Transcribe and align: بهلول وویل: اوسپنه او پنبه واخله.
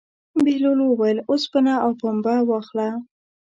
بهلول 0.43 0.79
وویل: 0.83 1.17
اوسپنه 1.29 1.73
او 1.83 1.91
پنبه 2.01 2.35
واخله. 2.49 2.89